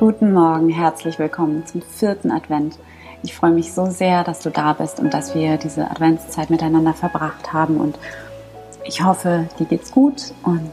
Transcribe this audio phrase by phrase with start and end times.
[0.00, 2.78] Guten Morgen, herzlich willkommen zum vierten Advent.
[3.22, 6.94] Ich freue mich so sehr, dass du da bist und dass wir diese Adventszeit miteinander
[6.94, 7.76] verbracht haben.
[7.76, 7.98] Und
[8.84, 10.72] ich hoffe, dir geht's gut und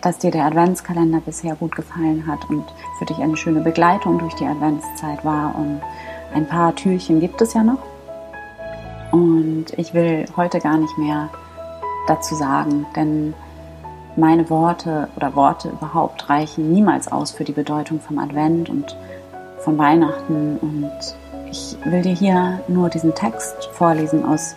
[0.00, 2.66] dass dir der Adventskalender bisher gut gefallen hat und
[3.00, 5.56] für dich eine schöne Begleitung durch die Adventszeit war.
[5.56, 5.80] Und
[6.32, 7.82] ein paar Türchen gibt es ja noch.
[9.10, 11.30] Und ich will heute gar nicht mehr
[12.06, 13.34] dazu sagen, denn
[14.18, 18.96] meine Worte oder Worte überhaupt reichen niemals aus für die Bedeutung vom Advent und
[19.60, 20.58] von Weihnachten.
[20.58, 20.90] Und
[21.50, 24.56] ich will dir hier nur diesen Text vorlesen aus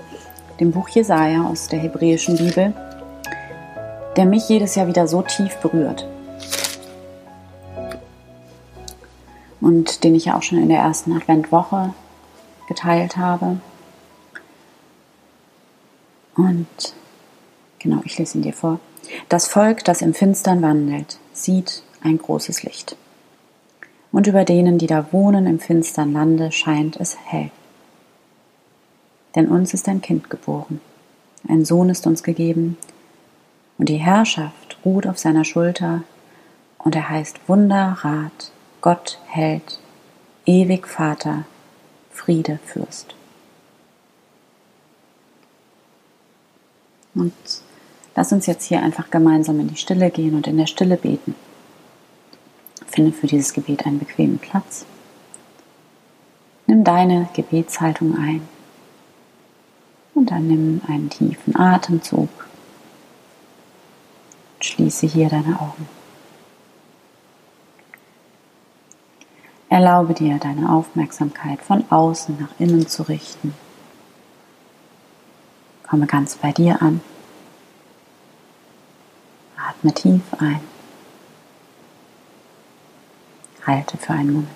[0.60, 2.74] dem Buch Jesaja, aus der hebräischen Bibel,
[4.16, 6.08] der mich jedes Jahr wieder so tief berührt.
[9.62, 11.94] Und den ich ja auch schon in der ersten Adventwoche
[12.68, 13.58] geteilt habe.
[16.36, 16.68] Und
[17.78, 18.80] genau, ich lese ihn dir vor.
[19.30, 22.96] Das Volk, das im Finstern wandelt, sieht ein großes Licht.
[24.12, 27.52] Und über denen, die da wohnen im finstern Lande, scheint es hell.
[29.36, 30.82] Denn uns ist ein Kind geboren,
[31.48, 32.78] ein Sohn ist uns gegeben,
[33.78, 36.04] und die Herrschaft ruht auf seiner Schulter,
[36.78, 39.80] und er heißt Wunder, Rat, Gott, Held,
[40.46, 41.46] ewig Vater,
[42.12, 43.16] Friede, Fürst.
[47.14, 47.34] Und
[48.16, 51.36] Lass uns jetzt hier einfach gemeinsam in die Stille gehen und in der Stille beten.
[52.88, 54.86] Finde für dieses Gebet einen bequemen Platz.
[56.68, 58.48] Nimm deine Gebetshaltung ein
[60.14, 62.30] und dann nimm einen tiefen Atemzug.
[64.60, 65.88] Schließe hier deine Augen.
[69.70, 73.54] Erlaube dir, deine Aufmerksamkeit von außen nach innen zu richten.
[75.88, 77.00] Komme ganz bei dir an.
[79.68, 80.62] Atme tief ein.
[83.66, 84.50] Halte für einen Moment.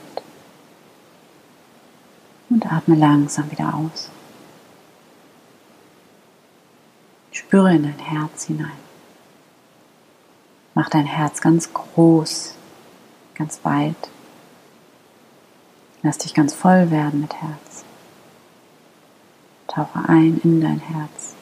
[2.49, 4.09] Und atme langsam wieder aus.
[7.31, 8.71] Spüre in dein Herz hinein.
[10.73, 12.53] Mach dein Herz ganz groß,
[13.35, 14.09] ganz weit.
[16.01, 17.83] Lass dich ganz voll werden mit Herz.
[19.67, 21.35] Tauche ein in dein Herz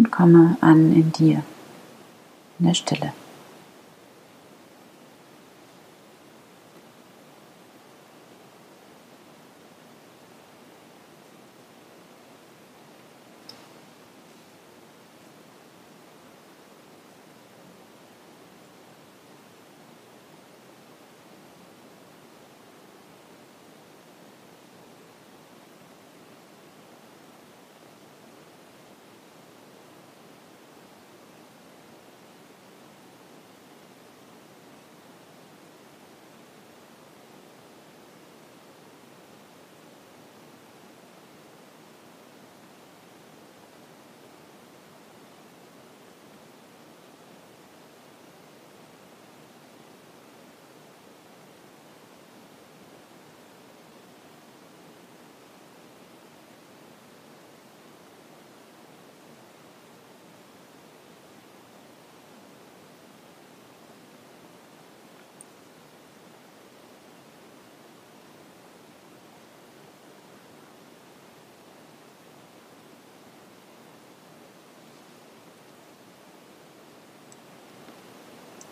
[0.00, 1.42] und komme an in dir,
[2.58, 3.12] in der Stille.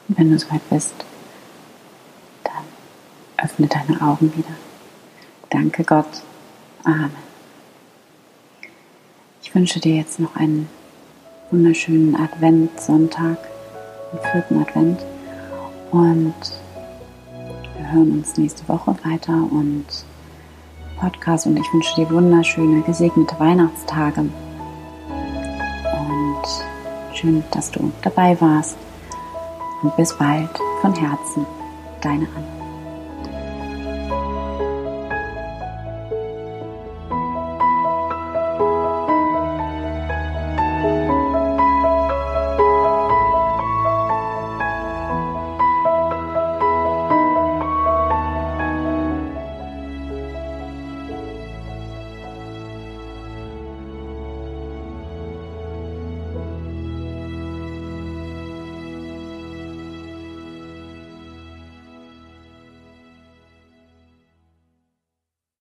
[0.08, 0.94] Und wenn du soweit bist,
[2.44, 4.54] dann öffne deine Augen wieder.
[5.50, 6.22] Danke Gott.
[6.84, 7.28] Amen.
[9.42, 10.68] Ich wünsche dir jetzt noch einen
[11.50, 13.38] wunderschönen Adventssonntag,
[14.12, 15.04] den vierten Advent.
[15.90, 16.34] Und
[17.76, 19.86] wir hören uns nächste Woche weiter und
[20.98, 21.46] Podcast.
[21.46, 24.20] Und ich wünsche dir wunderschöne, gesegnete Weihnachtstage.
[25.92, 28.76] Und schön, dass du dabei warst
[29.82, 31.46] und bis bald von Herzen,
[32.00, 32.57] deine Anna.